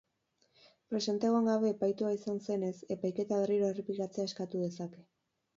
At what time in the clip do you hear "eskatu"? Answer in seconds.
4.31-4.65